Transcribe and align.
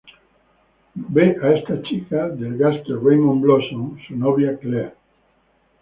Él 0.95 1.05
ve 1.09 1.37
a 1.43 1.51
esta 1.53 1.79
chica 1.83 2.29
del 2.29 2.57
gángster 2.57 2.95
Raymond 2.99 3.39
Blossom, 3.43 3.99
su 4.07 4.15
novia 4.15 4.57
Claire. 4.57 4.95